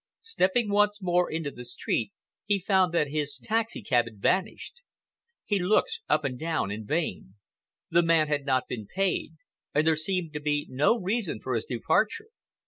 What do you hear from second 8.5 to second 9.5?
been paid